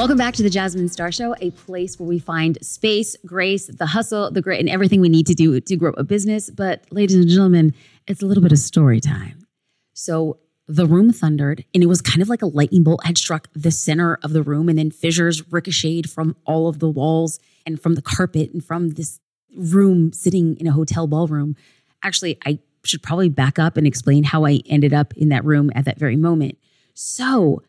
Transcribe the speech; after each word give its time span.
Welcome 0.00 0.16
back 0.16 0.32
to 0.36 0.42
the 0.42 0.48
Jasmine 0.48 0.88
Star 0.88 1.12
Show, 1.12 1.36
a 1.42 1.50
place 1.50 2.00
where 2.00 2.08
we 2.08 2.18
find 2.18 2.56
space, 2.64 3.18
grace, 3.26 3.66
the 3.66 3.84
hustle, 3.84 4.30
the 4.30 4.40
grit, 4.40 4.58
and 4.58 4.66
everything 4.66 5.02
we 5.02 5.10
need 5.10 5.26
to 5.26 5.34
do 5.34 5.60
to 5.60 5.76
grow 5.76 5.92
a 5.98 6.02
business. 6.02 6.48
But, 6.48 6.86
ladies 6.90 7.16
and 7.16 7.28
gentlemen, 7.28 7.74
it's 8.06 8.22
a 8.22 8.24
little 8.24 8.42
bit 8.42 8.50
of 8.50 8.58
story 8.58 8.98
time. 8.98 9.46
So, 9.92 10.38
the 10.66 10.86
room 10.86 11.12
thundered, 11.12 11.66
and 11.74 11.82
it 11.82 11.86
was 11.86 12.00
kind 12.00 12.22
of 12.22 12.30
like 12.30 12.40
a 12.40 12.46
lightning 12.46 12.82
bolt 12.82 13.04
had 13.04 13.18
struck 13.18 13.48
the 13.52 13.70
center 13.70 14.18
of 14.22 14.32
the 14.32 14.42
room, 14.42 14.70
and 14.70 14.78
then 14.78 14.90
fissures 14.90 15.52
ricocheted 15.52 16.08
from 16.08 16.34
all 16.46 16.66
of 16.66 16.78
the 16.78 16.88
walls 16.88 17.38
and 17.66 17.78
from 17.78 17.94
the 17.94 18.00
carpet 18.00 18.54
and 18.54 18.64
from 18.64 18.92
this 18.92 19.20
room 19.54 20.14
sitting 20.14 20.56
in 20.56 20.66
a 20.66 20.72
hotel 20.72 21.08
ballroom. 21.08 21.56
Actually, 22.02 22.38
I 22.46 22.58
should 22.84 23.02
probably 23.02 23.28
back 23.28 23.58
up 23.58 23.76
and 23.76 23.86
explain 23.86 24.24
how 24.24 24.46
I 24.46 24.62
ended 24.64 24.94
up 24.94 25.12
in 25.18 25.28
that 25.28 25.44
room 25.44 25.70
at 25.74 25.84
that 25.84 25.98
very 25.98 26.16
moment. 26.16 26.56
So, 26.94 27.62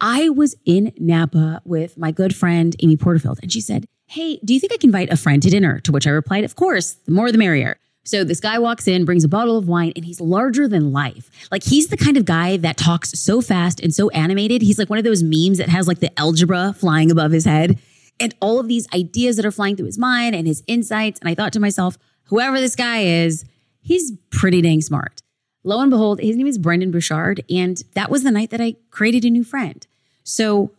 I 0.00 0.30
was 0.30 0.56
in 0.64 0.92
Napa 0.98 1.60
with 1.64 1.98
my 1.98 2.10
good 2.10 2.34
friend, 2.34 2.74
Amy 2.80 2.96
Porterfield, 2.96 3.38
and 3.42 3.52
she 3.52 3.60
said, 3.60 3.86
Hey, 4.06 4.40
do 4.44 4.54
you 4.54 4.60
think 4.60 4.72
I 4.72 4.76
can 4.76 4.88
invite 4.88 5.12
a 5.12 5.16
friend 5.16 5.42
to 5.42 5.50
dinner? 5.50 5.78
To 5.80 5.92
which 5.92 6.06
I 6.06 6.10
replied, 6.10 6.44
Of 6.44 6.56
course, 6.56 6.92
the 6.92 7.12
more 7.12 7.30
the 7.30 7.38
merrier. 7.38 7.78
So 8.04 8.24
this 8.24 8.40
guy 8.40 8.58
walks 8.58 8.88
in, 8.88 9.04
brings 9.04 9.24
a 9.24 9.28
bottle 9.28 9.58
of 9.58 9.68
wine, 9.68 9.92
and 9.94 10.04
he's 10.04 10.20
larger 10.20 10.66
than 10.66 10.90
life. 10.90 11.30
Like 11.52 11.62
he's 11.62 11.88
the 11.88 11.98
kind 11.98 12.16
of 12.16 12.24
guy 12.24 12.56
that 12.56 12.78
talks 12.78 13.18
so 13.20 13.42
fast 13.42 13.78
and 13.78 13.94
so 13.94 14.08
animated. 14.10 14.62
He's 14.62 14.78
like 14.78 14.88
one 14.88 14.98
of 14.98 15.04
those 15.04 15.22
memes 15.22 15.58
that 15.58 15.68
has 15.68 15.86
like 15.86 16.00
the 16.00 16.18
algebra 16.18 16.72
flying 16.72 17.10
above 17.10 17.30
his 17.30 17.44
head 17.44 17.78
and 18.18 18.34
all 18.40 18.58
of 18.58 18.68
these 18.68 18.86
ideas 18.94 19.36
that 19.36 19.44
are 19.44 19.50
flying 19.50 19.76
through 19.76 19.86
his 19.86 19.98
mind 19.98 20.34
and 20.34 20.46
his 20.46 20.62
insights. 20.66 21.20
And 21.20 21.28
I 21.28 21.34
thought 21.34 21.52
to 21.52 21.60
myself, 21.60 21.98
whoever 22.24 22.58
this 22.58 22.74
guy 22.74 23.02
is, 23.02 23.44
he's 23.80 24.12
pretty 24.30 24.62
dang 24.62 24.80
smart. 24.80 25.20
Lo 25.62 25.80
and 25.80 25.90
behold, 25.90 26.20
his 26.20 26.36
name 26.36 26.46
is 26.46 26.58
Brendon 26.58 26.90
Burchard. 26.90 27.44
And 27.50 27.82
that 27.94 28.10
was 28.10 28.22
the 28.22 28.30
night 28.30 28.50
that 28.50 28.60
I 28.60 28.76
created 28.90 29.24
a 29.24 29.30
new 29.30 29.44
friend. 29.44 29.86
So 30.24 30.72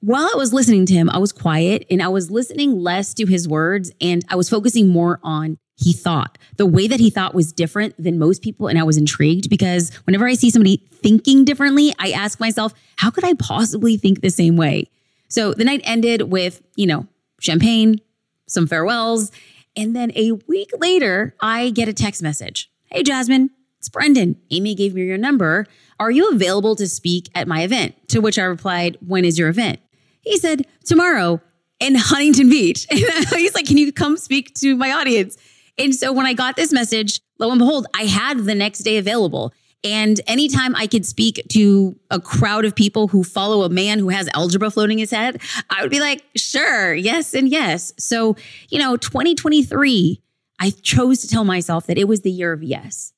while 0.00 0.24
I 0.24 0.36
was 0.36 0.52
listening 0.52 0.86
to 0.86 0.94
him, 0.94 1.08
I 1.10 1.18
was 1.18 1.32
quiet 1.32 1.86
and 1.90 2.02
I 2.02 2.08
was 2.08 2.30
listening 2.30 2.78
less 2.78 3.14
to 3.14 3.26
his 3.26 3.48
words 3.48 3.92
and 4.00 4.24
I 4.28 4.36
was 4.36 4.50
focusing 4.50 4.88
more 4.88 5.20
on 5.22 5.58
he 5.76 5.92
thought. 5.92 6.38
The 6.56 6.66
way 6.66 6.86
that 6.86 7.00
he 7.00 7.10
thought 7.10 7.34
was 7.34 7.52
different 7.52 8.00
than 8.02 8.18
most 8.18 8.42
people. 8.42 8.68
And 8.68 8.78
I 8.78 8.84
was 8.84 8.96
intrigued 8.96 9.50
because 9.50 9.92
whenever 10.04 10.26
I 10.26 10.34
see 10.34 10.50
somebody 10.50 10.76
thinking 10.92 11.44
differently, 11.44 11.92
I 11.98 12.10
ask 12.10 12.38
myself, 12.38 12.72
how 12.96 13.10
could 13.10 13.24
I 13.24 13.34
possibly 13.34 13.96
think 13.96 14.20
the 14.20 14.30
same 14.30 14.56
way? 14.56 14.90
So 15.28 15.52
the 15.52 15.64
night 15.64 15.80
ended 15.84 16.22
with, 16.30 16.62
you 16.76 16.86
know, 16.86 17.08
champagne, 17.40 18.00
some 18.46 18.66
farewells. 18.66 19.32
And 19.74 19.96
then 19.96 20.12
a 20.14 20.32
week 20.46 20.70
later, 20.78 21.34
I 21.40 21.70
get 21.70 21.88
a 21.88 21.92
text 21.92 22.22
message. 22.22 22.70
Hey, 22.86 23.02
Jasmine, 23.02 23.50
it's 23.84 23.90
Brendon. 23.90 24.40
Amy 24.50 24.74
gave 24.74 24.94
me 24.94 25.04
your 25.04 25.18
number. 25.18 25.66
Are 26.00 26.10
you 26.10 26.30
available 26.30 26.74
to 26.76 26.88
speak 26.88 27.28
at 27.34 27.46
my 27.46 27.64
event? 27.64 27.94
To 28.08 28.20
which 28.20 28.38
I 28.38 28.44
replied, 28.44 28.96
When 29.06 29.26
is 29.26 29.38
your 29.38 29.50
event? 29.50 29.78
He 30.22 30.38
said, 30.38 30.66
Tomorrow 30.86 31.42
in 31.80 31.94
Huntington 31.94 32.48
Beach. 32.48 32.86
And 32.90 32.98
he's 33.36 33.54
like, 33.54 33.66
Can 33.66 33.76
you 33.76 33.92
come 33.92 34.16
speak 34.16 34.54
to 34.54 34.74
my 34.74 34.90
audience? 34.90 35.36
And 35.76 35.94
so 35.94 36.14
when 36.14 36.24
I 36.24 36.32
got 36.32 36.56
this 36.56 36.72
message, 36.72 37.20
lo 37.38 37.50
and 37.50 37.58
behold, 37.58 37.86
I 37.94 38.04
had 38.04 38.38
the 38.38 38.54
next 38.54 38.78
day 38.78 38.96
available. 38.96 39.52
And 39.84 40.18
anytime 40.26 40.74
I 40.74 40.86
could 40.86 41.04
speak 41.04 41.42
to 41.50 41.94
a 42.10 42.18
crowd 42.18 42.64
of 42.64 42.74
people 42.74 43.08
who 43.08 43.22
follow 43.22 43.64
a 43.64 43.68
man 43.68 43.98
who 43.98 44.08
has 44.08 44.30
algebra 44.32 44.70
floating 44.70 44.96
his 44.96 45.10
head, 45.10 45.42
I 45.68 45.82
would 45.82 45.90
be 45.90 46.00
like, 46.00 46.24
sure, 46.36 46.94
yes, 46.94 47.34
and 47.34 47.50
yes. 47.50 47.92
So, 47.98 48.34
you 48.70 48.78
know, 48.78 48.96
2023, 48.96 50.22
I 50.58 50.70
chose 50.70 51.20
to 51.20 51.28
tell 51.28 51.44
myself 51.44 51.86
that 51.88 51.98
it 51.98 52.08
was 52.08 52.22
the 52.22 52.30
year 52.30 52.54
of 52.54 52.62
yes. 52.62 53.12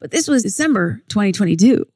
But 0.00 0.10
this 0.10 0.28
was 0.28 0.42
December 0.42 1.02
2022. 1.08 1.86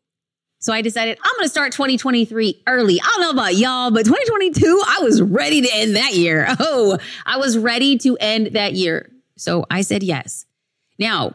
So 0.59 0.73
I 0.73 0.81
decided 0.81 1.19
I'm 1.23 1.33
going 1.37 1.45
to 1.45 1.51
start 1.51 1.73
2023 1.73 2.63
early. 2.67 3.01
I 3.01 3.05
don't 3.05 3.21
know 3.21 3.31
about 3.31 3.55
y'all, 3.55 3.91
but 3.91 4.07
2022, 4.07 4.83
I 4.87 5.01
was 5.03 5.21
ready 5.21 5.61
to 5.61 5.69
end 5.75 5.97
that 5.97 6.15
year. 6.15 6.47
Oh, 6.59 6.99
I 7.27 7.37
was 7.37 7.59
ready 7.59 7.99
to 7.99 8.17
end 8.19 8.53
that 8.55 8.73
year. 8.73 9.11
So 9.37 9.67
I 9.71 9.83
said 9.83 10.03
yes. 10.03 10.47
Now, 10.99 11.35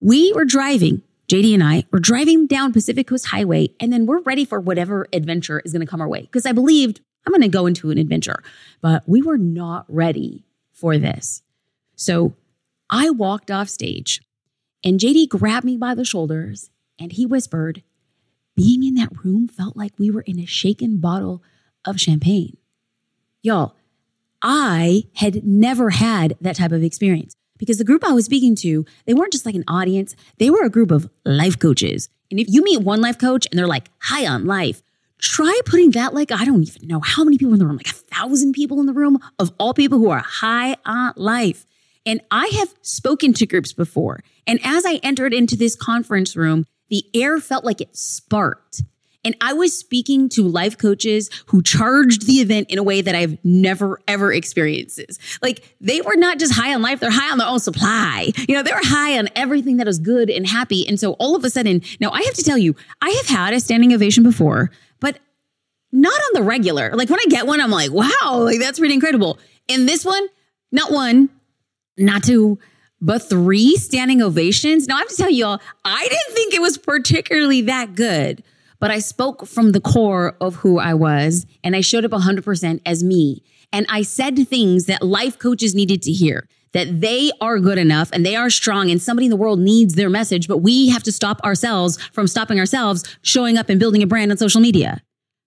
we 0.00 0.32
were 0.32 0.44
driving, 0.44 1.02
JD 1.28 1.54
and 1.54 1.64
I 1.64 1.84
were 1.90 1.98
driving 1.98 2.46
down 2.46 2.72
Pacific 2.72 3.08
Coast 3.08 3.26
Highway, 3.26 3.70
and 3.80 3.92
then 3.92 4.06
we're 4.06 4.20
ready 4.20 4.44
for 4.44 4.60
whatever 4.60 5.08
adventure 5.12 5.60
is 5.64 5.72
going 5.72 5.84
to 5.84 5.90
come 5.90 6.00
our 6.00 6.08
way 6.08 6.22
because 6.22 6.46
I 6.46 6.52
believed 6.52 7.00
I'm 7.26 7.32
going 7.32 7.42
to 7.42 7.48
go 7.48 7.66
into 7.66 7.90
an 7.90 7.98
adventure, 7.98 8.42
but 8.80 9.02
we 9.06 9.22
were 9.22 9.38
not 9.38 9.86
ready 9.88 10.44
for 10.72 10.98
this. 10.98 11.42
So 11.96 12.34
I 12.88 13.10
walked 13.10 13.50
off 13.50 13.68
stage, 13.68 14.22
and 14.84 15.00
JD 15.00 15.28
grabbed 15.28 15.64
me 15.64 15.76
by 15.76 15.94
the 15.94 16.04
shoulders 16.04 16.70
and 16.98 17.12
he 17.12 17.26
whispered, 17.26 17.82
being 18.56 18.82
in 18.82 18.94
that 18.94 19.24
room 19.24 19.48
felt 19.48 19.76
like 19.76 19.92
we 19.98 20.10
were 20.10 20.22
in 20.22 20.38
a 20.38 20.46
shaken 20.46 20.98
bottle 20.98 21.42
of 21.84 22.00
champagne. 22.00 22.56
Y'all, 23.42 23.76
I 24.42 25.04
had 25.16 25.44
never 25.44 25.90
had 25.90 26.36
that 26.40 26.56
type 26.56 26.72
of 26.72 26.82
experience 26.82 27.34
because 27.56 27.78
the 27.78 27.84
group 27.84 28.04
I 28.04 28.12
was 28.12 28.24
speaking 28.24 28.54
to, 28.56 28.84
they 29.06 29.14
weren't 29.14 29.32
just 29.32 29.46
like 29.46 29.54
an 29.54 29.64
audience, 29.68 30.14
they 30.38 30.50
were 30.50 30.64
a 30.64 30.70
group 30.70 30.90
of 30.90 31.08
life 31.24 31.58
coaches. 31.58 32.08
And 32.30 32.38
if 32.38 32.46
you 32.48 32.62
meet 32.62 32.82
one 32.82 33.00
life 33.00 33.18
coach 33.18 33.46
and 33.50 33.58
they're 33.58 33.66
like 33.66 33.90
high 34.00 34.26
on 34.26 34.46
life, 34.46 34.82
try 35.18 35.58
putting 35.64 35.92
that 35.92 36.14
like, 36.14 36.30
I 36.30 36.44
don't 36.44 36.62
even 36.62 36.86
know 36.86 37.00
how 37.00 37.24
many 37.24 37.38
people 37.38 37.52
in 37.52 37.58
the 37.58 37.66
room, 37.66 37.76
like 37.76 37.88
a 37.88 37.92
thousand 37.92 38.52
people 38.52 38.80
in 38.80 38.86
the 38.86 38.92
room 38.92 39.18
of 39.38 39.52
all 39.58 39.74
people 39.74 39.98
who 39.98 40.10
are 40.10 40.22
high 40.24 40.76
on 40.84 41.12
life. 41.16 41.66
And 42.06 42.20
I 42.30 42.46
have 42.58 42.74
spoken 42.82 43.32
to 43.34 43.46
groups 43.46 43.72
before. 43.72 44.20
And 44.48 44.58
as 44.64 44.84
I 44.84 44.94
entered 45.04 45.32
into 45.32 45.56
this 45.56 45.76
conference 45.76 46.34
room, 46.34 46.66
the 46.88 47.04
air 47.14 47.38
felt 47.38 47.64
like 47.64 47.80
it 47.80 47.96
sparked. 47.96 48.82
And 49.24 49.36
I 49.40 49.52
was 49.52 49.76
speaking 49.76 50.28
to 50.30 50.42
life 50.42 50.78
coaches 50.78 51.28
who 51.46 51.60
charged 51.60 52.26
the 52.26 52.34
event 52.34 52.70
in 52.70 52.78
a 52.78 52.82
way 52.82 53.02
that 53.02 53.14
I've 53.14 53.36
never 53.44 54.00
ever 54.08 54.32
experienced. 54.32 55.00
Like 55.42 55.76
they 55.80 56.00
were 56.00 56.16
not 56.16 56.38
just 56.38 56.54
high 56.54 56.72
on 56.72 56.80
life, 56.80 57.00
they're 57.00 57.10
high 57.10 57.30
on 57.30 57.36
their 57.36 57.48
own 57.48 57.60
supply. 57.60 58.32
You 58.48 58.54
know, 58.54 58.62
they 58.62 58.72
were 58.72 58.80
high 58.82 59.18
on 59.18 59.28
everything 59.36 59.76
that 59.78 59.88
is 59.88 59.98
good 59.98 60.30
and 60.30 60.46
happy. 60.46 60.88
And 60.88 60.98
so 60.98 61.12
all 61.14 61.36
of 61.36 61.44
a 61.44 61.50
sudden, 61.50 61.82
now 62.00 62.10
I 62.10 62.22
have 62.22 62.34
to 62.34 62.44
tell 62.44 62.56
you, 62.56 62.74
I 63.02 63.10
have 63.10 63.26
had 63.26 63.52
a 63.52 63.60
standing 63.60 63.92
ovation 63.92 64.22
before, 64.22 64.70
but 64.98 65.18
not 65.92 66.18
on 66.18 66.30
the 66.34 66.42
regular. 66.42 66.92
Like 66.94 67.10
when 67.10 67.20
I 67.20 67.26
get 67.28 67.46
one, 67.46 67.60
I'm 67.60 67.70
like, 67.70 67.90
wow, 67.90 68.38
like 68.44 68.60
that's 68.60 68.78
pretty 68.78 68.94
incredible. 68.94 69.38
And 69.68 69.86
this 69.86 70.04
one, 70.04 70.26
not 70.72 70.90
one, 70.90 71.28
not 71.98 72.22
two, 72.22 72.58
but 73.00 73.18
three 73.20 73.76
standing 73.76 74.22
ovations. 74.22 74.86
Now 74.86 74.96
I 74.96 75.00
have 75.00 75.08
to 75.08 75.16
tell 75.16 75.30
you 75.30 75.46
all, 75.46 75.60
I 75.84 76.02
didn't 76.08 76.34
think 76.34 76.54
it 76.54 76.62
was 76.62 76.78
particularly 76.78 77.62
that 77.62 77.94
good, 77.94 78.42
but 78.80 78.90
I 78.90 78.98
spoke 78.98 79.46
from 79.46 79.72
the 79.72 79.80
core 79.80 80.36
of 80.40 80.56
who 80.56 80.78
I 80.78 80.94
was 80.94 81.46
and 81.62 81.76
I 81.76 81.80
showed 81.80 82.04
up 82.04 82.10
100% 82.10 82.80
as 82.84 83.04
me. 83.04 83.42
And 83.72 83.86
I 83.88 84.02
said 84.02 84.48
things 84.48 84.86
that 84.86 85.02
life 85.02 85.38
coaches 85.38 85.74
needed 85.74 86.02
to 86.02 86.12
hear 86.12 86.48
that 86.72 87.00
they 87.00 87.30
are 87.40 87.58
good 87.58 87.78
enough 87.78 88.10
and 88.12 88.24
they 88.24 88.36
are 88.36 88.50
strong 88.50 88.90
and 88.90 89.00
somebody 89.00 89.26
in 89.26 89.30
the 89.30 89.36
world 89.36 89.58
needs 89.58 89.94
their 89.94 90.10
message, 90.10 90.48
but 90.48 90.58
we 90.58 90.88
have 90.88 91.02
to 91.02 91.12
stop 91.12 91.40
ourselves 91.42 91.96
from 92.12 92.26
stopping 92.26 92.58
ourselves 92.58 93.04
showing 93.22 93.56
up 93.56 93.68
and 93.68 93.80
building 93.80 94.02
a 94.02 94.06
brand 94.06 94.30
on 94.30 94.36
social 94.36 94.60
media. 94.60 95.02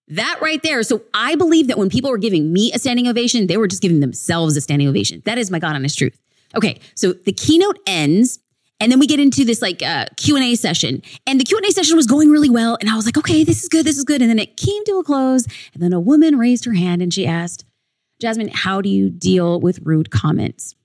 That 0.08 0.40
right 0.42 0.62
there. 0.62 0.84
So 0.84 1.04
I 1.14 1.36
believe 1.36 1.68
that 1.68 1.78
when 1.78 1.90
people 1.90 2.10
were 2.10 2.18
giving 2.18 2.52
me 2.52 2.72
a 2.74 2.80
standing 2.80 3.08
ovation, 3.08 3.48
they 3.48 3.56
were 3.56 3.68
just 3.68 3.82
giving 3.82 4.02
themselves 4.02 4.58
a 4.58 4.62
standing 4.62 4.88
ovation. 4.88 5.22
That 5.26 5.38
is 5.38 5.50
my 5.50 5.60
God 5.60 5.76
honest 5.76 5.98
truth. 5.98 6.20
Okay, 6.56 6.80
so 6.96 7.14
the 7.14 7.32
keynote 7.32 7.80
ends 7.88 8.40
and 8.82 8.92
then 8.92 9.00
we 9.00 9.06
get 9.06 9.20
into 9.20 9.46
this 9.46 9.62
like 9.62 9.84
uh, 9.84 10.06
q&a 10.18 10.56
session. 10.56 11.04
And 11.28 11.40
the 11.40 11.44
q&a 11.44 11.72
session 11.72 11.96
was 11.96 12.08
going 12.08 12.30
really 12.30 12.50
well 12.50 12.78
and 12.82 12.90
i 12.90 12.96
was 12.96 13.06
like 13.06 13.18
okay 13.18 13.44
this 13.44 13.62
is 13.64 13.70
good 13.70 13.86
this 13.86 13.98
is 13.98 14.04
good. 14.04 14.22
And 14.22 14.30
then 14.30 14.40
it 14.40 14.58
came 14.58 14.84
to 14.86 14.98
a 14.98 15.04
close 15.04 15.46
and 15.74 15.82
then 15.82 15.94
a 15.94 16.00
woman 16.00 16.38
raised 16.38 16.66
her 16.66 16.74
hand 16.74 17.02
and 17.02 17.14
she 17.14 17.26
asked 17.26 17.64
jasmine 18.20 18.50
how 18.50 18.82
do 18.82 18.90
you 18.90 19.10
deal 19.10 19.60
with 19.62 19.80
rude 19.84 20.12
comments? 20.12 20.76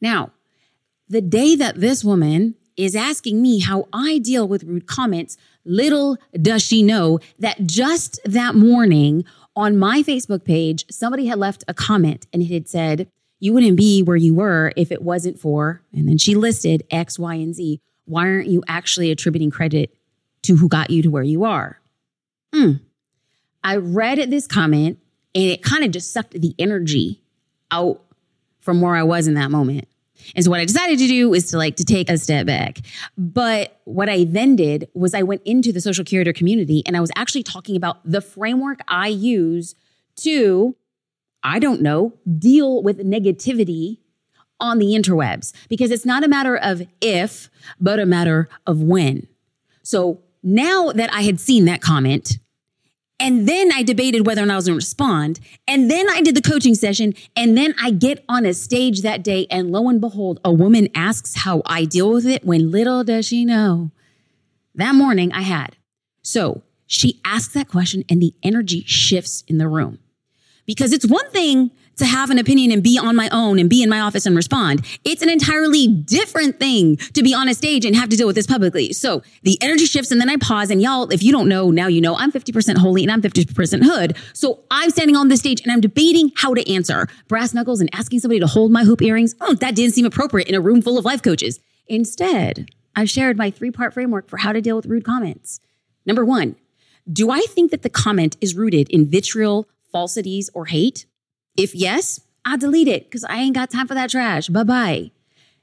Now 0.00 0.32
the 1.08 1.20
day 1.20 1.54
that 1.56 1.80
this 1.80 2.02
woman 2.02 2.54
is 2.76 2.96
asking 2.96 3.42
me 3.42 3.60
how 3.60 3.86
i 3.92 4.18
deal 4.18 4.48
with 4.48 4.64
rude 4.64 4.86
comments 4.86 5.36
little 5.64 6.16
does 6.40 6.62
she 6.62 6.82
know 6.82 7.18
that 7.38 7.66
just 7.66 8.18
that 8.24 8.54
morning 8.54 9.22
on 9.54 9.76
my 9.76 10.02
facebook 10.02 10.44
page 10.44 10.86
somebody 10.90 11.26
had 11.26 11.38
left 11.38 11.62
a 11.68 11.74
comment 11.74 12.26
and 12.32 12.42
it 12.42 12.50
had 12.50 12.66
said 12.66 13.08
you 13.42 13.52
wouldn't 13.52 13.76
be 13.76 14.04
where 14.04 14.16
you 14.16 14.36
were 14.36 14.72
if 14.76 14.92
it 14.92 15.02
wasn't 15.02 15.36
for, 15.36 15.82
and 15.92 16.06
then 16.08 16.16
she 16.16 16.36
listed 16.36 16.84
X, 16.92 17.18
Y, 17.18 17.34
and 17.34 17.52
Z. 17.52 17.80
Why 18.04 18.28
aren't 18.28 18.46
you 18.46 18.62
actually 18.68 19.10
attributing 19.10 19.50
credit 19.50 19.92
to 20.42 20.54
who 20.54 20.68
got 20.68 20.90
you 20.90 21.02
to 21.02 21.10
where 21.10 21.24
you 21.24 21.42
are? 21.42 21.80
Hmm. 22.54 22.74
I 23.64 23.78
read 23.78 24.30
this 24.30 24.46
comment 24.46 25.00
and 25.34 25.44
it 25.44 25.60
kind 25.60 25.82
of 25.82 25.90
just 25.90 26.12
sucked 26.12 26.40
the 26.40 26.54
energy 26.56 27.20
out 27.72 28.00
from 28.60 28.80
where 28.80 28.94
I 28.94 29.02
was 29.02 29.26
in 29.26 29.34
that 29.34 29.50
moment. 29.50 29.88
And 30.36 30.44
so 30.44 30.50
what 30.52 30.60
I 30.60 30.64
decided 30.64 31.00
to 31.00 31.08
do 31.08 31.34
is 31.34 31.50
to 31.50 31.58
like 31.58 31.74
to 31.76 31.84
take 31.84 32.08
a 32.08 32.18
step 32.18 32.46
back. 32.46 32.78
But 33.18 33.80
what 33.86 34.08
I 34.08 34.22
then 34.22 34.54
did 34.54 34.88
was 34.94 35.14
I 35.14 35.24
went 35.24 35.42
into 35.44 35.72
the 35.72 35.80
social 35.80 36.04
curator 36.04 36.32
community 36.32 36.84
and 36.86 36.96
I 36.96 37.00
was 37.00 37.10
actually 37.16 37.42
talking 37.42 37.74
about 37.74 38.08
the 38.08 38.20
framework 38.20 38.82
I 38.86 39.08
use 39.08 39.74
to 40.18 40.76
I 41.42 41.58
don't 41.58 41.82
know, 41.82 42.14
deal 42.38 42.82
with 42.82 42.98
negativity 42.98 43.98
on 44.60 44.78
the 44.78 44.94
interwebs 44.94 45.52
because 45.68 45.90
it's 45.90 46.06
not 46.06 46.22
a 46.22 46.28
matter 46.28 46.56
of 46.56 46.86
if, 47.00 47.50
but 47.80 47.98
a 47.98 48.06
matter 48.06 48.48
of 48.66 48.80
when. 48.80 49.26
So 49.82 50.20
now 50.42 50.92
that 50.92 51.12
I 51.12 51.22
had 51.22 51.40
seen 51.40 51.64
that 51.64 51.80
comment, 51.80 52.38
And 53.22 53.48
then 53.48 53.70
I 53.72 53.84
debated 53.84 54.26
whether 54.26 54.42
or 54.42 54.46
not 54.46 54.54
I 54.54 54.56
was 54.56 54.66
going 54.66 54.74
to 54.74 54.84
respond. 54.84 55.38
And 55.68 55.88
then 55.88 56.10
I 56.10 56.22
did 56.22 56.34
the 56.34 56.42
coaching 56.42 56.74
session. 56.74 57.14
And 57.36 57.56
then 57.56 57.72
I 57.80 57.92
get 57.92 58.24
on 58.28 58.44
a 58.44 58.52
stage 58.52 59.02
that 59.02 59.22
day. 59.22 59.46
And 59.48 59.70
lo 59.70 59.88
and 59.88 60.00
behold, 60.00 60.40
a 60.44 60.52
woman 60.52 60.88
asks 60.92 61.36
how 61.36 61.62
I 61.64 61.84
deal 61.84 62.10
with 62.10 62.26
it 62.26 62.44
when 62.44 62.72
little 62.72 63.04
does 63.04 63.26
she 63.26 63.44
know. 63.44 63.92
That 64.74 64.96
morning 64.96 65.32
I 65.32 65.42
had. 65.42 65.76
So 66.22 66.62
she 66.88 67.20
asks 67.24 67.54
that 67.54 67.68
question 67.68 68.02
and 68.08 68.20
the 68.20 68.34
energy 68.42 68.82
shifts 68.86 69.44
in 69.46 69.58
the 69.58 69.68
room. 69.68 70.00
Because 70.66 70.92
it's 70.92 71.06
one 71.06 71.28
thing 71.30 71.70
to 71.96 72.06
have 72.06 72.30
an 72.30 72.38
opinion 72.38 72.70
and 72.72 72.82
be 72.82 72.98
on 72.98 73.14
my 73.14 73.28
own 73.30 73.58
and 73.58 73.68
be 73.68 73.82
in 73.82 73.88
my 73.88 74.00
office 74.00 74.26
and 74.26 74.34
respond. 74.34 74.84
It's 75.04 75.22
an 75.22 75.28
entirely 75.28 75.86
different 75.86 76.58
thing 76.58 76.96
to 77.14 77.22
be 77.22 77.34
on 77.34 77.48
a 77.48 77.54
stage 77.54 77.84
and 77.84 77.94
have 77.94 78.08
to 78.08 78.16
deal 78.16 78.26
with 78.26 78.36
this 78.36 78.46
publicly. 78.46 78.92
So 78.92 79.22
the 79.42 79.58
energy 79.60 79.86
shifts 79.86 80.10
and 80.10 80.20
then 80.20 80.28
I 80.28 80.36
pause 80.36 80.70
and 80.70 80.80
y'all, 80.80 81.10
if 81.10 81.22
you 81.22 81.32
don't 81.32 81.48
know, 81.48 81.70
now 81.70 81.86
you 81.86 82.00
know 82.00 82.16
I'm 82.16 82.32
50% 82.32 82.78
holy 82.78 83.02
and 83.02 83.12
I'm 83.12 83.22
50% 83.22 83.82
hood. 83.84 84.16
So 84.32 84.60
I'm 84.70 84.90
standing 84.90 85.16
on 85.16 85.28
the 85.28 85.36
stage 85.36 85.60
and 85.60 85.70
I'm 85.70 85.80
debating 85.80 86.32
how 86.36 86.54
to 86.54 86.72
answer 86.72 87.06
brass 87.28 87.52
knuckles 87.52 87.80
and 87.80 87.90
asking 87.94 88.20
somebody 88.20 88.40
to 88.40 88.46
hold 88.46 88.72
my 88.72 88.84
hoop 88.84 89.02
earrings. 89.02 89.34
Oh, 89.40 89.54
that 89.54 89.74
didn't 89.74 89.94
seem 89.94 90.06
appropriate 90.06 90.48
in 90.48 90.54
a 90.54 90.60
room 90.60 90.82
full 90.82 90.98
of 90.98 91.04
life 91.04 91.22
coaches. 91.22 91.60
Instead, 91.86 92.70
I've 92.96 93.10
shared 93.10 93.36
my 93.36 93.50
three 93.50 93.70
part 93.70 93.94
framework 93.94 94.28
for 94.28 94.38
how 94.38 94.52
to 94.52 94.60
deal 94.60 94.76
with 94.76 94.86
rude 94.86 95.04
comments. 95.04 95.60
Number 96.06 96.24
one, 96.24 96.56
do 97.10 97.30
I 97.30 97.40
think 97.40 97.70
that 97.70 97.82
the 97.82 97.90
comment 97.90 98.36
is 98.40 98.54
rooted 98.54 98.88
in 98.90 99.10
vitriol, 99.10 99.68
falsities, 99.92 100.50
or 100.54 100.66
hate? 100.66 101.06
If 101.56 101.74
yes, 101.74 102.20
I 102.44 102.56
delete 102.56 102.88
it 102.88 103.04
because 103.04 103.24
I 103.24 103.36
ain't 103.36 103.54
got 103.54 103.70
time 103.70 103.86
for 103.86 103.94
that 103.94 104.10
trash. 104.10 104.48
Bye 104.48 104.64
bye. 104.64 105.10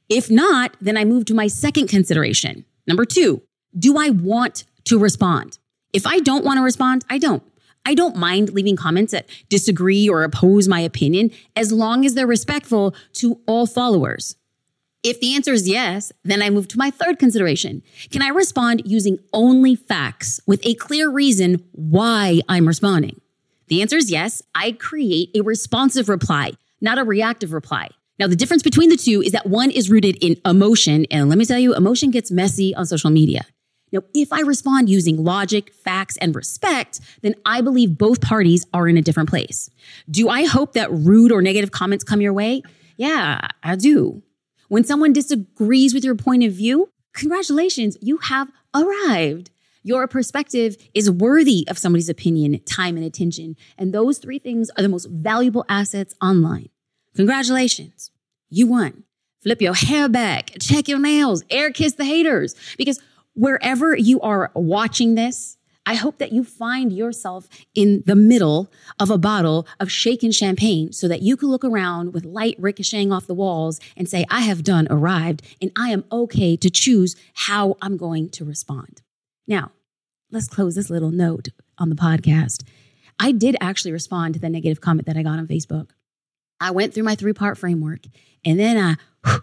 If 0.08 0.32
not, 0.32 0.76
then 0.82 0.98
I 0.98 1.06
move 1.06 1.26
to 1.26 1.34
my 1.34 1.48
second 1.48 1.88
consideration. 1.88 2.66
Number 2.88 3.06
two, 3.06 3.42
do 3.78 3.98
I 3.98 4.10
want 4.10 4.64
to 4.86 4.98
respond? 4.98 5.60
If 5.94 6.08
I 6.08 6.20
don't 6.20 6.46
want 6.46 6.58
to 6.58 6.64
respond, 6.64 7.06
I 7.10 7.18
don't. 7.18 7.44
I 7.86 7.94
don't 7.94 8.16
mind 8.16 8.52
leaving 8.52 8.76
comments 8.76 9.12
that 9.12 9.30
disagree 9.50 10.08
or 10.10 10.24
oppose 10.24 10.68
my 10.68 10.80
opinion 10.80 11.32
as 11.56 11.72
long 11.72 12.06
as 12.06 12.14
they're 12.14 12.28
respectful 12.28 12.96
to 13.14 13.42
all 13.48 13.66
followers. 13.66 14.36
If 15.02 15.22
the 15.22 15.34
answer 15.34 15.54
is 15.54 15.68
yes, 15.68 16.12
then 16.24 16.42
I 16.42 16.50
move 16.50 16.68
to 16.70 16.78
my 16.78 16.92
third 16.92 17.20
consideration. 17.20 17.82
Can 18.12 18.22
I 18.22 18.30
respond 18.30 18.84
using 18.86 19.18
only 19.32 19.76
facts 19.76 20.42
with 20.46 20.60
a 20.66 20.74
clear 20.74 21.10
reason 21.10 21.64
why 21.72 22.42
I'm 22.50 22.68
responding? 22.68 23.22
The 23.70 23.82
answer 23.82 23.98
is 23.98 24.12
yes. 24.12 24.42
I 24.54 24.74
create 24.74 25.30
a 25.36 25.42
responsive 25.42 26.10
reply, 26.10 26.54
not 26.82 26.98
a 26.98 27.04
reactive 27.04 27.54
reply. 27.54 27.90
Now, 28.18 28.28
the 28.28 28.36
difference 28.36 28.64
between 28.64 28.90
the 28.90 28.98
two 28.98 29.22
is 29.22 29.32
that 29.32 29.46
one 29.48 29.72
is 29.72 29.90
rooted 29.90 30.18
in 30.22 30.36
emotion. 30.46 31.06
And 31.10 31.30
let 31.30 31.38
me 31.38 31.46
tell 31.46 31.60
you, 31.60 31.74
emotion 31.74 32.12
gets 32.12 32.32
messy 32.32 32.76
on 32.76 32.86
social 32.86 33.10
media. 33.10 33.46
Now, 33.92 34.02
if 34.14 34.34
I 34.34 34.42
respond 34.42 34.90
using 34.90 35.24
logic, 35.24 35.74
facts, 35.74 36.18
and 36.18 36.36
respect, 36.36 37.00
then 37.22 37.36
I 37.46 37.62
believe 37.62 37.98
both 37.98 38.22
parties 38.22 38.66
are 38.74 38.88
in 38.88 38.98
a 38.98 39.02
different 39.02 39.30
place. 39.30 39.70
Do 40.10 40.30
I 40.30 40.46
hope 40.46 40.74
that 40.74 40.92
rude 40.92 41.32
or 41.32 41.42
negative 41.42 41.72
comments 41.72 42.04
come 42.04 42.22
your 42.22 42.34
way? 42.34 42.62
Yeah, 42.98 43.40
I 43.64 43.76
do. 43.76 44.22
When 44.68 44.84
someone 44.84 45.14
disagrees 45.14 45.94
with 45.94 46.04
your 46.04 46.16
point 46.16 46.44
of 46.44 46.52
view, 46.52 46.90
congratulations, 47.14 47.98
you 48.02 48.18
have 48.18 48.50
arrived. 48.76 49.50
Your 49.84 50.08
perspective 50.08 50.76
is 50.94 51.10
worthy 51.10 51.66
of 51.70 51.78
somebody's 51.78 52.10
opinion, 52.10 52.60
time, 52.66 52.98
and 52.98 53.06
attention. 53.06 53.56
And 53.78 53.94
those 53.94 54.18
three 54.18 54.40
things 54.40 54.70
are 54.78 54.82
the 54.82 54.90
most 54.90 55.08
valuable 55.10 55.66
assets 55.70 56.14
online. 56.22 56.70
Congratulations. 57.16 58.12
You 58.50 58.68
won. 58.68 59.04
Flip 59.42 59.62
your 59.62 59.74
hair 59.74 60.10
back, 60.10 60.52
check 60.60 60.90
your 60.90 61.00
nails, 61.00 61.44
air 61.50 61.72
kiss 61.72 61.94
the 61.94 62.04
haters. 62.04 62.56
Because 62.78 63.00
wherever 63.36 63.96
you 63.96 64.20
are 64.20 64.52
watching 64.54 65.16
this, 65.16 65.58
I 65.86 65.96
hope 65.96 66.18
that 66.18 66.34
you 66.34 66.44
find 66.44 66.92
yourself 66.92 67.48
in 67.74 68.04
the 68.06 68.16
middle 68.16 68.72
of 69.00 69.10
a 69.10 69.18
bottle 69.18 69.66
of 69.80 69.90
shaken 69.92 70.32
champagne 70.32 70.92
so 70.92 71.08
that 71.08 71.22
you 71.22 71.38
can 71.38 71.50
look 71.50 71.64
around 71.64 72.14
with 72.14 72.26
light 72.26 72.58
ricocheting 72.60 73.12
off 73.12 73.28
the 73.28 73.34
walls 73.34 73.80
and 73.96 74.10
say, 74.10 74.26
I 74.30 74.42
have 74.42 74.64
done 74.64 74.88
arrived 74.90 75.42
and 75.62 75.72
I 75.78 75.90
am 75.90 76.04
okay 76.12 76.56
to 76.58 76.70
choose 76.70 77.16
how 77.34 77.78
I'm 77.82 77.98
going 77.98 78.30
to 78.32 78.46
respond. 78.46 79.02
Now, 79.50 79.72
let's 80.32 80.48
close 80.48 80.76
this 80.76 80.92
little 80.92 81.12
note 81.12 81.50
on 81.80 81.90
the 81.90 81.96
podcast. 81.96 82.64
I 83.20 83.32
did 83.34 83.58
actually 83.60 83.92
respond 83.92 84.36
to 84.36 84.40
the 84.40 84.50
negative 84.50 84.80
comment 84.80 85.08
that 85.08 85.18
I 85.18 85.24
got 85.24 85.40
on 85.40 85.48
Facebook. 85.48 85.90
I 86.62 86.72
went 86.72 86.94
through 86.94 87.04
my 87.04 87.16
three 87.16 87.34
part 87.34 87.58
framework 87.58 88.02
and 88.46 88.60
then 88.60 88.98
I, 89.26 89.40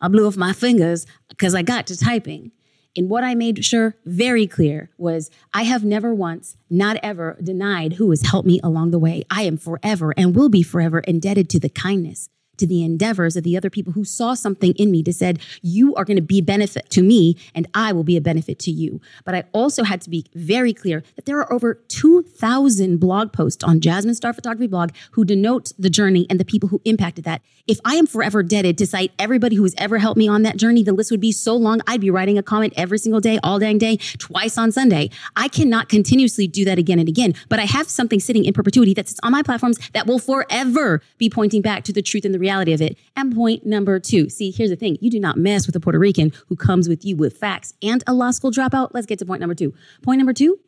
I 0.00 0.08
blew 0.08 0.26
off 0.26 0.36
my 0.36 0.52
fingers 0.52 1.06
because 1.28 1.54
I 1.54 1.62
got 1.62 1.86
to 1.86 1.96
typing. 1.96 2.50
And 2.96 3.08
what 3.08 3.24
I 3.24 3.34
made 3.34 3.64
sure 3.64 3.96
very 4.04 4.46
clear 4.46 4.90
was 4.98 5.30
I 5.52 5.62
have 5.62 5.84
never 5.84 6.14
once, 6.14 6.56
not 6.68 6.96
ever, 7.02 7.38
denied 7.42 7.94
who 7.94 8.10
has 8.10 8.22
helped 8.22 8.46
me 8.46 8.60
along 8.62 8.90
the 8.90 8.98
way. 8.98 9.24
I 9.30 9.42
am 9.42 9.56
forever 9.56 10.12
and 10.16 10.34
will 10.34 10.48
be 10.48 10.62
forever 10.62 11.00
indebted 11.00 11.48
to 11.50 11.60
the 11.60 11.68
kindness, 11.68 12.28
to 12.58 12.66
the 12.66 12.84
endeavors 12.84 13.36
of 13.36 13.44
the 13.44 13.56
other 13.56 13.70
people 13.70 13.92
who 13.92 14.04
saw 14.04 14.34
something 14.34 14.72
in 14.74 14.90
me 14.90 15.02
to 15.02 15.12
said, 15.12 15.40
you 15.62 15.94
are 15.94 16.04
going 16.04 16.16
to 16.16 16.22
be 16.22 16.38
a 16.38 16.42
benefit 16.42 16.90
to 16.90 17.02
me 17.02 17.36
and 17.54 17.66
I 17.74 17.92
will 17.92 18.04
be 18.04 18.16
a 18.16 18.20
benefit 18.20 18.58
to 18.60 18.70
you. 18.70 19.00
But 19.24 19.34
I 19.34 19.44
also 19.52 19.84
had 19.84 20.00
to 20.02 20.10
be 20.10 20.26
very 20.34 20.72
clear 20.72 21.02
that 21.16 21.24
there 21.26 21.38
are 21.38 21.52
over 21.52 21.74
2,000 21.74 22.98
blog 22.98 23.32
posts 23.32 23.64
on 23.64 23.80
Jasmine 23.80 24.14
Star 24.14 24.32
Photography 24.32 24.66
blog 24.66 24.90
who 25.12 25.24
denote 25.24 25.72
the 25.78 25.90
journey 25.90 26.26
and 26.30 26.40
the 26.40 26.44
people 26.44 26.68
who 26.68 26.80
impacted 26.84 27.24
that. 27.24 27.42
If 27.66 27.78
I 27.84 27.94
am 27.94 28.06
forever 28.06 28.40
indebted 28.40 28.78
to 28.78 28.86
cite 28.86 29.12
everybody 29.18 29.56
who 29.56 29.62
has 29.62 29.74
ever 29.78 29.98
helped 29.98 30.18
me 30.18 30.28
on 30.28 30.42
that 30.42 30.56
journey, 30.56 30.82
the 30.82 30.92
list 30.92 31.10
would 31.10 31.20
be 31.20 31.32
so 31.32 31.56
long. 31.56 31.80
I'd 31.86 32.00
be 32.00 32.10
writing 32.10 32.38
a 32.38 32.42
comment 32.42 32.74
every 32.76 32.98
single 32.98 33.20
day, 33.20 33.38
all 33.42 33.58
dang 33.58 33.78
day, 33.78 33.96
twice 34.18 34.58
on 34.58 34.70
Sunday. 34.70 35.10
I 35.34 35.48
cannot 35.48 35.88
continuously 35.88 36.46
do 36.46 36.64
that 36.66 36.78
again 36.78 36.98
and 36.98 37.08
again, 37.08 37.34
but 37.48 37.58
I 37.58 37.64
have 37.64 37.88
something 37.88 38.20
sitting 38.20 38.44
in 38.44 38.52
perpetuity 38.52 38.94
that 38.94 39.08
sits 39.08 39.20
on 39.22 39.32
my 39.32 39.42
platforms 39.42 39.78
that 39.92 40.06
will 40.06 40.18
forever 40.18 41.02
be 41.18 41.30
pointing 41.30 41.62
back 41.62 41.84
to 41.84 41.92
the 41.92 42.02
truth 42.02 42.24
and 42.24 42.34
the 42.34 42.38
reality 42.44 42.72
of 42.72 42.80
it. 42.80 42.96
And 43.16 43.34
point 43.34 43.66
number 43.66 43.98
two. 43.98 44.28
See, 44.28 44.50
here's 44.50 44.70
the 44.70 44.76
thing. 44.76 44.96
You 45.00 45.10
do 45.10 45.18
not 45.18 45.36
mess 45.36 45.66
with 45.66 45.74
a 45.74 45.80
Puerto 45.80 45.98
Rican 45.98 46.32
who 46.48 46.56
comes 46.56 46.88
with 46.88 47.04
you 47.04 47.16
with 47.16 47.36
facts 47.36 47.74
and 47.82 48.04
a 48.06 48.14
law 48.14 48.30
school 48.30 48.52
dropout. 48.52 48.90
Let's 48.92 49.06
get 49.06 49.18
to 49.18 49.26
point 49.26 49.40
number 49.40 49.54
two. 49.54 49.74
Point 50.02 50.18
number 50.18 50.32
two, 50.32 50.60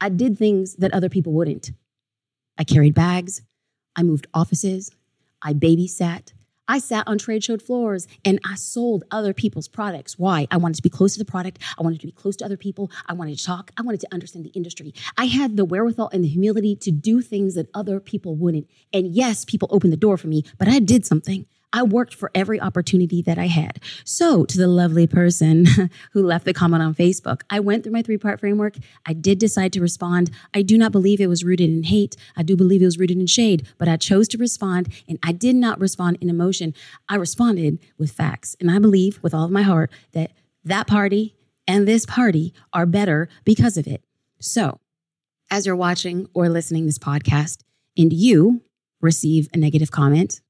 I 0.00 0.08
did 0.08 0.36
things 0.36 0.76
that 0.76 0.92
other 0.92 1.08
people 1.08 1.32
wouldn't. 1.32 1.70
I 2.58 2.64
carried 2.64 2.94
bags. 2.94 3.42
I 3.96 4.02
moved 4.02 4.26
offices. 4.34 4.90
I 5.40 5.54
babysat. 5.54 6.32
I 6.68 6.78
sat 6.78 7.06
on 7.08 7.18
trade 7.18 7.44
show 7.44 7.58
floors 7.58 8.06
and 8.24 8.38
I 8.44 8.54
sold 8.54 9.04
other 9.10 9.34
people's 9.34 9.68
products. 9.68 10.18
Why? 10.18 10.46
I 10.50 10.56
wanted 10.56 10.76
to 10.76 10.82
be 10.82 10.90
close 10.90 11.14
to 11.14 11.18
the 11.18 11.24
product. 11.24 11.58
I 11.78 11.82
wanted 11.82 12.00
to 12.00 12.06
be 12.06 12.12
close 12.12 12.36
to 12.36 12.44
other 12.44 12.56
people. 12.56 12.90
I 13.06 13.14
wanted 13.14 13.38
to 13.38 13.44
talk. 13.44 13.72
I 13.76 13.82
wanted 13.82 14.00
to 14.00 14.08
understand 14.12 14.44
the 14.44 14.50
industry. 14.50 14.94
I 15.16 15.26
had 15.26 15.56
the 15.56 15.64
wherewithal 15.64 16.10
and 16.12 16.22
the 16.22 16.28
humility 16.28 16.76
to 16.76 16.90
do 16.90 17.20
things 17.20 17.54
that 17.54 17.68
other 17.74 18.00
people 18.00 18.36
wouldn't. 18.36 18.68
And 18.92 19.14
yes, 19.14 19.44
people 19.44 19.68
opened 19.70 19.92
the 19.92 19.96
door 19.96 20.16
for 20.16 20.28
me, 20.28 20.44
but 20.58 20.68
I 20.68 20.78
did 20.78 21.04
something. 21.04 21.46
I 21.72 21.82
worked 21.82 22.14
for 22.14 22.30
every 22.34 22.60
opportunity 22.60 23.22
that 23.22 23.38
I 23.38 23.46
had. 23.46 23.80
So, 24.04 24.44
to 24.44 24.58
the 24.58 24.68
lovely 24.68 25.06
person 25.06 25.66
who 26.12 26.22
left 26.22 26.44
the 26.44 26.52
comment 26.52 26.82
on 26.82 26.94
Facebook, 26.94 27.42
I 27.50 27.60
went 27.60 27.82
through 27.84 27.92
my 27.92 28.02
three 28.02 28.18
part 28.18 28.40
framework. 28.40 28.76
I 29.06 29.12
did 29.12 29.38
decide 29.38 29.72
to 29.74 29.80
respond. 29.80 30.30
I 30.54 30.62
do 30.62 30.76
not 30.76 30.92
believe 30.92 31.20
it 31.20 31.28
was 31.28 31.44
rooted 31.44 31.70
in 31.70 31.84
hate. 31.84 32.16
I 32.36 32.42
do 32.42 32.56
believe 32.56 32.82
it 32.82 32.86
was 32.86 32.98
rooted 32.98 33.18
in 33.18 33.26
shade, 33.26 33.66
but 33.78 33.88
I 33.88 33.96
chose 33.96 34.28
to 34.28 34.38
respond 34.38 34.88
and 35.08 35.18
I 35.22 35.32
did 35.32 35.56
not 35.56 35.80
respond 35.80 36.18
in 36.20 36.28
emotion. 36.28 36.74
I 37.08 37.16
responded 37.16 37.78
with 37.98 38.12
facts. 38.12 38.56
And 38.60 38.70
I 38.70 38.78
believe 38.78 39.18
with 39.22 39.34
all 39.34 39.44
of 39.44 39.50
my 39.50 39.62
heart 39.62 39.90
that 40.12 40.32
that 40.64 40.86
party 40.86 41.34
and 41.66 41.86
this 41.88 42.06
party 42.06 42.52
are 42.72 42.86
better 42.86 43.28
because 43.44 43.76
of 43.76 43.86
it. 43.86 44.04
So, 44.40 44.80
as 45.50 45.66
you're 45.66 45.76
watching 45.76 46.28
or 46.34 46.48
listening 46.48 46.86
this 46.86 46.98
podcast 46.98 47.62
and 47.96 48.12
you 48.12 48.62
receive 49.00 49.48
a 49.52 49.58
negative 49.58 49.90
comment, 49.90 50.40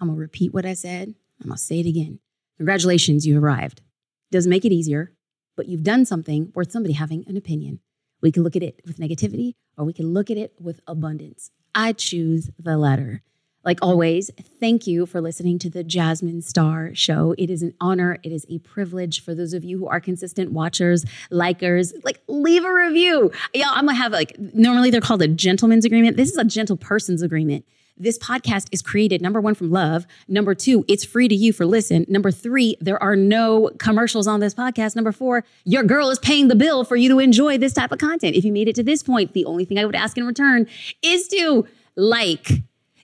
I'm 0.00 0.08
going 0.08 0.16
to 0.16 0.20
repeat 0.20 0.54
what 0.54 0.66
I 0.66 0.74
said. 0.74 1.14
I'm 1.40 1.48
going 1.48 1.56
to 1.56 1.62
say 1.62 1.80
it 1.80 1.86
again. 1.86 2.20
Congratulations, 2.56 3.26
you 3.26 3.38
arrived. 3.38 3.82
Doesn't 4.30 4.50
make 4.50 4.64
it 4.64 4.72
easier, 4.72 5.12
but 5.56 5.66
you've 5.66 5.82
done 5.82 6.04
something 6.04 6.52
worth 6.54 6.72
somebody 6.72 6.94
having 6.94 7.24
an 7.26 7.36
opinion. 7.36 7.80
We 8.20 8.32
can 8.32 8.42
look 8.42 8.56
at 8.56 8.62
it 8.62 8.80
with 8.84 8.98
negativity 8.98 9.54
or 9.76 9.84
we 9.84 9.92
can 9.92 10.12
look 10.12 10.30
at 10.30 10.36
it 10.36 10.54
with 10.60 10.80
abundance. 10.86 11.50
I 11.74 11.92
choose 11.92 12.50
the 12.58 12.76
latter. 12.76 13.22
Like 13.64 13.80
always, 13.82 14.30
thank 14.60 14.86
you 14.86 15.04
for 15.04 15.20
listening 15.20 15.58
to 15.60 15.70
the 15.70 15.84
Jasmine 15.84 16.42
Star 16.42 16.94
Show. 16.94 17.34
It 17.36 17.50
is 17.50 17.62
an 17.62 17.74
honor. 17.80 18.18
It 18.22 18.32
is 18.32 18.46
a 18.48 18.58
privilege 18.60 19.22
for 19.22 19.34
those 19.34 19.52
of 19.52 19.64
you 19.64 19.78
who 19.78 19.86
are 19.88 20.00
consistent 20.00 20.52
watchers, 20.52 21.04
likers. 21.30 21.92
Like, 22.02 22.22
leave 22.28 22.64
a 22.64 22.72
review. 22.72 23.30
Y'all, 23.52 23.68
I'm 23.68 23.86
gonna 23.86 23.98
have 23.98 24.12
like 24.12 24.38
normally 24.38 24.90
they're 24.90 25.00
called 25.00 25.22
a 25.22 25.28
gentleman's 25.28 25.84
agreement. 25.84 26.16
This 26.16 26.30
is 26.30 26.38
a 26.38 26.44
gentle 26.44 26.76
person's 26.76 27.20
agreement. 27.20 27.66
This 27.98 28.18
podcast 28.18 28.68
is 28.72 28.82
created, 28.82 29.20
number 29.20 29.40
one, 29.40 29.54
from 29.54 29.70
love. 29.70 30.06
Number 30.28 30.54
two, 30.54 30.84
it's 30.88 31.04
free 31.04 31.28
to 31.28 31.34
you 31.34 31.52
for 31.52 31.66
listen. 31.66 32.06
Number 32.08 32.30
three, 32.30 32.76
there 32.80 33.02
are 33.02 33.16
no 33.16 33.70
commercials 33.78 34.26
on 34.26 34.40
this 34.40 34.54
podcast. 34.54 34.94
Number 34.94 35.12
four, 35.12 35.44
your 35.64 35.82
girl 35.82 36.10
is 36.10 36.18
paying 36.18 36.48
the 36.48 36.56
bill 36.56 36.84
for 36.84 36.96
you 36.96 37.08
to 37.08 37.18
enjoy 37.18 37.58
this 37.58 37.72
type 37.72 37.92
of 37.92 37.98
content. 37.98 38.36
If 38.36 38.44
you 38.44 38.52
made 38.52 38.68
it 38.68 38.74
to 38.76 38.82
this 38.82 39.02
point, 39.02 39.32
the 39.32 39.44
only 39.44 39.64
thing 39.64 39.78
I 39.78 39.84
would 39.84 39.96
ask 39.96 40.16
in 40.16 40.26
return 40.26 40.66
is 41.02 41.28
to 41.28 41.66
like, 41.96 42.62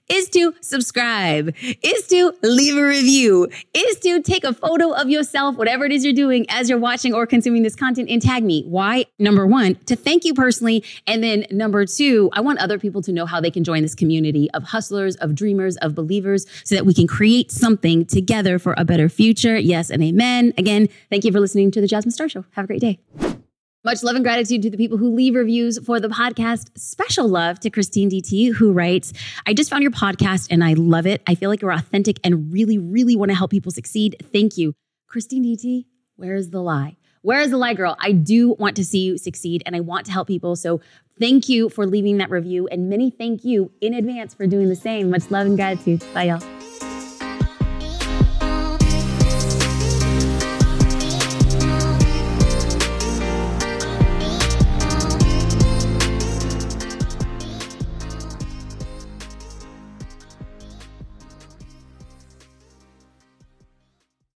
is 0.09 0.29
to 0.29 0.53
subscribe, 0.61 1.53
is 1.81 2.07
to 2.07 2.33
leave 2.43 2.77
a 2.77 2.85
review, 2.85 3.47
is 3.73 3.99
to 3.99 4.21
take 4.21 4.43
a 4.43 4.53
photo 4.53 4.91
of 4.91 5.09
yourself, 5.09 5.55
whatever 5.55 5.85
it 5.85 5.91
is 5.91 6.03
you're 6.03 6.13
doing 6.13 6.45
as 6.49 6.69
you're 6.69 6.79
watching 6.79 7.13
or 7.13 7.25
consuming 7.25 7.63
this 7.63 7.75
content 7.75 8.09
and 8.09 8.21
tag 8.21 8.43
me. 8.43 8.63
Why? 8.63 9.05
Number 9.19 9.45
one, 9.47 9.75
to 9.85 9.95
thank 9.95 10.25
you 10.25 10.33
personally. 10.33 10.83
And 11.07 11.23
then 11.23 11.45
number 11.51 11.85
two, 11.85 12.29
I 12.33 12.41
want 12.41 12.59
other 12.59 12.79
people 12.79 13.01
to 13.03 13.11
know 13.11 13.25
how 13.25 13.39
they 13.39 13.51
can 13.51 13.63
join 13.63 13.81
this 13.81 13.95
community 13.95 14.49
of 14.51 14.63
hustlers, 14.63 15.15
of 15.17 15.35
dreamers, 15.35 15.77
of 15.77 15.95
believers 15.95 16.45
so 16.63 16.75
that 16.75 16.85
we 16.85 16.93
can 16.93 17.07
create 17.07 17.51
something 17.51 18.05
together 18.05 18.59
for 18.59 18.75
a 18.77 18.85
better 18.85 19.09
future. 19.09 19.57
Yes 19.57 19.89
and 19.89 20.03
amen. 20.03 20.53
Again, 20.57 20.87
thank 21.09 21.23
you 21.23 21.31
for 21.31 21.39
listening 21.39 21.71
to 21.71 21.81
the 21.81 21.87
Jasmine 21.87 22.11
Star 22.11 22.29
Show. 22.29 22.45
Have 22.51 22.65
a 22.65 22.67
great 22.67 22.81
day. 22.81 22.99
Much 23.85 24.01
love 24.01 24.15
and 24.15 24.25
gratitude 24.25 24.63
to 24.63 24.69
the 24.71 24.77
people 24.77 24.97
who 24.97 25.13
leave 25.13 25.35
reviews 25.35 25.77
for 25.77 25.99
the 25.99 26.07
podcast. 26.07 26.75
Special 26.75 27.27
love 27.27 27.59
to 27.59 27.69
Christine 27.69 28.09
DT, 28.09 28.51
who 28.51 28.71
writes, 28.71 29.13
I 29.45 29.53
just 29.53 29.69
found 29.69 29.83
your 29.83 29.91
podcast 29.91 30.47
and 30.49 30.63
I 30.63 30.73
love 30.73 31.05
it. 31.05 31.21
I 31.27 31.35
feel 31.35 31.51
like 31.51 31.61
you're 31.61 31.71
authentic 31.71 32.19
and 32.23 32.51
really, 32.51 32.79
really 32.79 33.15
want 33.15 33.29
to 33.29 33.35
help 33.35 33.51
people 33.51 33.71
succeed. 33.71 34.15
Thank 34.33 34.57
you. 34.57 34.73
Christine 35.07 35.43
DT, 35.43 35.85
where 36.15 36.33
is 36.33 36.49
the 36.49 36.63
lie? 36.63 36.97
Where 37.21 37.39
is 37.41 37.51
the 37.51 37.57
lie, 37.57 37.75
girl? 37.75 37.95
I 37.99 38.11
do 38.11 38.53
want 38.57 38.75
to 38.77 38.83
see 38.83 39.05
you 39.05 39.19
succeed 39.19 39.61
and 39.67 39.75
I 39.75 39.81
want 39.81 40.07
to 40.07 40.11
help 40.11 40.29
people. 40.29 40.55
So 40.55 40.81
thank 41.19 41.47
you 41.47 41.69
for 41.69 41.85
leaving 41.85 42.17
that 42.17 42.31
review 42.31 42.67
and 42.69 42.89
many 42.89 43.11
thank 43.11 43.45
you 43.45 43.71
in 43.81 43.93
advance 43.93 44.33
for 44.33 44.47
doing 44.47 44.69
the 44.69 44.75
same. 44.75 45.11
Much 45.11 45.29
love 45.29 45.45
and 45.45 45.55
gratitude. 45.55 46.03
Bye, 46.11 46.23
y'all. 46.23 46.64